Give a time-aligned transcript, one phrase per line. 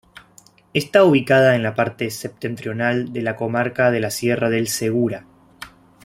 [0.73, 5.27] Está ubicada en la parte septentrional de la comarca de la Sierra del Segura.